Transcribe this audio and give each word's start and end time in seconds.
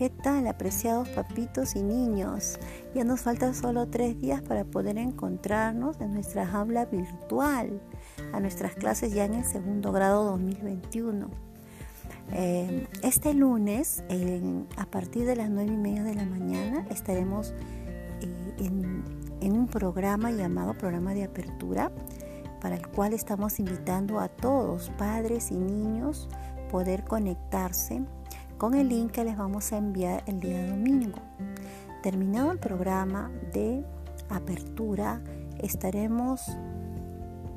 ¿Qué 0.00 0.08
tal, 0.08 0.46
apreciados 0.46 1.10
papitos 1.10 1.76
y 1.76 1.82
niños? 1.82 2.58
Ya 2.94 3.04
nos 3.04 3.20
faltan 3.20 3.54
solo 3.54 3.86
tres 3.86 4.18
días 4.18 4.40
para 4.40 4.64
poder 4.64 4.96
encontrarnos 4.96 6.00
en 6.00 6.14
nuestra 6.14 6.50
aula 6.50 6.86
virtual, 6.86 7.82
a 8.32 8.40
nuestras 8.40 8.74
clases 8.76 9.12
ya 9.12 9.26
en 9.26 9.34
el 9.34 9.44
segundo 9.44 9.92
grado 9.92 10.24
2021. 10.24 11.28
Eh, 12.32 12.88
este 13.02 13.34
lunes, 13.34 14.02
a 14.78 14.86
partir 14.86 15.26
de 15.26 15.36
las 15.36 15.50
nueve 15.50 15.70
y 15.70 15.76
media 15.76 16.02
de 16.02 16.14
la 16.14 16.24
mañana, 16.24 16.86
estaremos 16.88 17.52
eh, 18.22 18.54
en, 18.56 19.04
en 19.42 19.52
un 19.52 19.66
programa 19.66 20.30
llamado 20.30 20.72
Programa 20.78 21.12
de 21.12 21.24
Apertura, 21.24 21.92
para 22.62 22.76
el 22.76 22.88
cual 22.88 23.12
estamos 23.12 23.60
invitando 23.60 24.18
a 24.18 24.28
todos, 24.28 24.88
padres 24.96 25.50
y 25.50 25.56
niños, 25.56 26.26
poder 26.70 27.04
conectarse 27.04 28.00
con 28.60 28.74
el 28.74 28.90
link 28.90 29.12
que 29.12 29.24
les 29.24 29.38
vamos 29.38 29.72
a 29.72 29.78
enviar 29.78 30.22
el 30.26 30.38
día 30.38 30.68
domingo. 30.68 31.18
Terminado 32.02 32.52
el 32.52 32.58
programa 32.58 33.30
de 33.54 33.82
apertura, 34.28 35.22
estaremos 35.58 36.42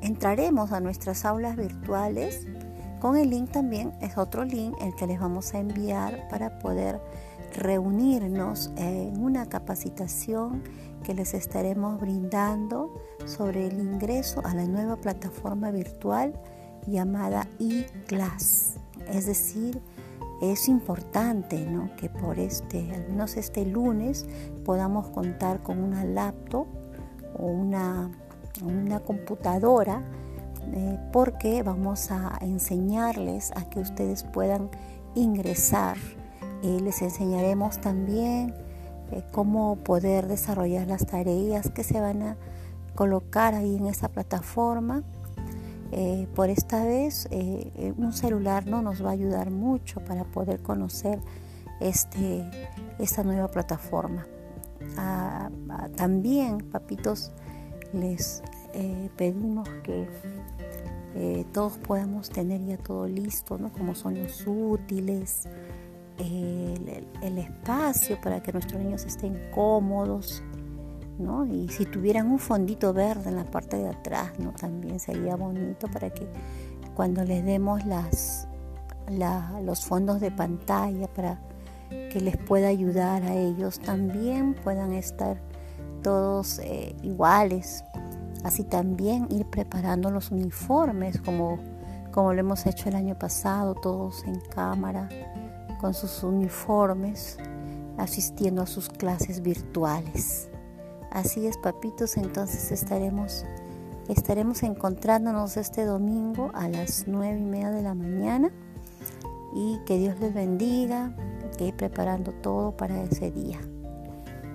entraremos 0.00 0.72
a 0.72 0.80
nuestras 0.80 1.26
aulas 1.26 1.56
virtuales 1.56 2.46
con 3.00 3.18
el 3.18 3.28
link 3.28 3.50
también 3.50 3.92
es 4.00 4.16
otro 4.16 4.44
link 4.44 4.74
el 4.80 4.94
que 4.94 5.06
les 5.06 5.20
vamos 5.20 5.52
a 5.52 5.58
enviar 5.58 6.26
para 6.30 6.58
poder 6.58 7.02
reunirnos 7.54 8.72
en 8.76 9.22
una 9.22 9.46
capacitación 9.46 10.62
que 11.02 11.12
les 11.12 11.34
estaremos 11.34 12.00
brindando 12.00 12.98
sobre 13.26 13.66
el 13.66 13.78
ingreso 13.78 14.40
a 14.42 14.54
la 14.54 14.64
nueva 14.64 14.96
plataforma 14.96 15.70
virtual 15.70 16.32
llamada 16.86 17.46
eClass, 17.58 18.76
es 19.06 19.26
decir, 19.26 19.82
es 20.40 20.68
importante 20.68 21.66
que 21.96 22.08
por 22.08 22.38
este, 22.38 22.92
al 22.92 23.08
menos 23.08 23.36
este 23.36 23.64
lunes, 23.64 24.26
podamos 24.64 25.08
contar 25.08 25.62
con 25.62 25.78
una 25.78 26.04
laptop 26.04 26.66
o 27.38 27.46
una, 27.46 28.10
una 28.62 29.00
computadora 29.00 30.02
eh, 30.72 30.98
porque 31.12 31.62
vamos 31.62 32.10
a 32.10 32.38
enseñarles 32.40 33.52
a 33.52 33.68
que 33.68 33.80
ustedes 33.80 34.24
puedan 34.24 34.70
ingresar. 35.14 35.96
Eh, 36.62 36.80
les 36.82 37.02
enseñaremos 37.02 37.80
también 37.80 38.54
eh, 39.12 39.22
cómo 39.30 39.76
poder 39.76 40.26
desarrollar 40.26 40.86
las 40.86 41.06
tareas 41.06 41.70
que 41.70 41.84
se 41.84 42.00
van 42.00 42.22
a 42.22 42.36
colocar 42.94 43.54
ahí 43.54 43.76
en 43.76 43.86
esa 43.86 44.08
plataforma 44.08 45.02
eh, 45.96 46.26
por 46.34 46.50
esta 46.50 46.84
vez 46.84 47.28
eh, 47.30 47.94
un 47.96 48.12
celular 48.12 48.66
no 48.66 48.82
nos 48.82 49.04
va 49.04 49.10
a 49.10 49.12
ayudar 49.12 49.52
mucho 49.52 50.00
para 50.00 50.24
poder 50.24 50.60
conocer 50.60 51.20
este, 51.80 52.44
esta 52.98 53.22
nueva 53.22 53.48
plataforma. 53.48 54.26
También, 55.96 56.58
papitos, 56.58 57.30
les 57.92 58.42
eh, 58.72 59.08
pedimos 59.16 59.68
que 59.84 60.08
todos 61.52 61.78
podamos 61.78 62.28
tener 62.28 62.64
ya 62.64 62.76
todo 62.76 63.06
listo, 63.06 63.56
¿no? 63.56 63.72
como 63.72 63.94
son 63.94 64.20
los 64.20 64.44
útiles, 64.48 65.48
el 66.18 67.38
espacio 67.38 68.20
para 68.20 68.42
que 68.42 68.52
nuestros 68.52 68.82
niños 68.82 69.04
estén 69.04 69.40
cómodos, 69.54 70.42
y 71.18 71.68
si 71.68 71.86
tuvieran 71.86 72.30
un 72.30 72.38
fondito 72.38 72.92
verde 72.92 73.30
en 73.30 73.36
la 73.36 73.44
parte 73.44 73.76
de 73.76 73.88
atrás, 73.88 74.32
¿no? 74.38 74.52
También 74.52 74.98
sería 74.98 75.36
bonito 75.36 75.86
para 75.88 76.10
que 76.10 76.26
cuando 76.94 77.24
les 77.24 77.44
demos 77.44 77.84
las, 77.86 78.48
los 79.62 79.84
fondos 79.84 80.20
de 80.20 80.30
pantalla 80.30 81.06
para 81.08 81.40
que 82.10 82.20
les 82.20 82.36
pueda 82.36 82.68
ayudar 82.68 83.22
a 83.22 83.34
ellos 83.34 83.78
también 83.78 84.54
puedan 84.54 84.92
estar 84.92 85.40
todos 86.02 86.58
eh, 86.58 86.96
iguales. 87.02 87.84
Así 88.42 88.64
también 88.64 89.26
ir 89.30 89.46
preparando 89.46 90.10
los 90.10 90.30
uniformes 90.30 91.20
como 91.20 91.58
lo 92.14 92.32
hemos 92.32 92.66
hecho 92.66 92.88
el 92.88 92.96
año 92.96 93.18
pasado, 93.18 93.74
todos 93.74 94.24
en 94.24 94.40
cámara, 94.40 95.08
con 95.80 95.94
sus 95.94 96.22
uniformes, 96.22 97.38
asistiendo 97.96 98.62
a 98.62 98.66
sus 98.66 98.88
clases 98.88 99.40
virtuales. 99.40 100.50
Así 101.14 101.46
es, 101.46 101.56
papitos, 101.56 102.16
entonces 102.16 102.72
estaremos, 102.72 103.46
estaremos 104.08 104.64
encontrándonos 104.64 105.56
este 105.56 105.84
domingo 105.84 106.50
a 106.54 106.68
las 106.68 107.04
nueve 107.06 107.38
y 107.38 107.44
media 107.44 107.70
de 107.70 107.82
la 107.82 107.94
mañana 107.94 108.50
y 109.54 109.78
que 109.86 109.96
Dios 109.96 110.18
les 110.18 110.34
bendiga, 110.34 111.14
que 111.56 111.68
ir 111.68 111.76
preparando 111.76 112.32
todo 112.32 112.76
para 112.76 113.00
ese 113.04 113.30
día. 113.30 113.60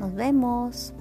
Nos 0.01 0.13
vemos. 0.13 0.93